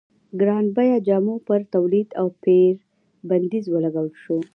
ګران 0.39 0.65
بیه 0.75 0.97
جامو 1.07 1.35
پر 1.47 1.61
تولید 1.73 2.07
او 2.19 2.27
پېر 2.43 2.73
بندیز 3.29 3.65
ولګول 3.69 4.09
شو. 4.23 4.37